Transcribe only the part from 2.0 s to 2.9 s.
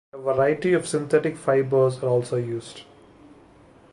are also used.